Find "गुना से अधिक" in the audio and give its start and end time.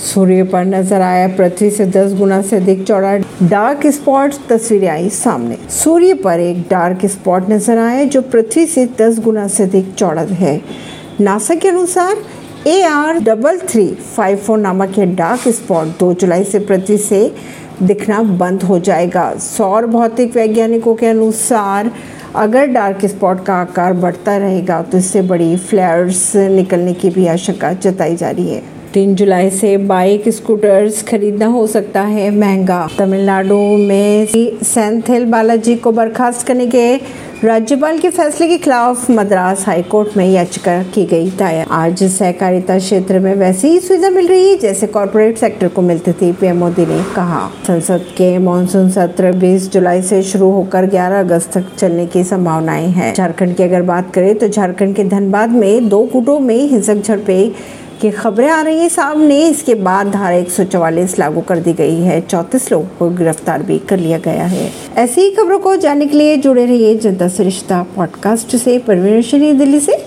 2.18-2.82, 9.18-9.92